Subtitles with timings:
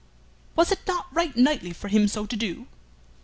[0.55, 2.65] Was it not right knightly for him so to do?"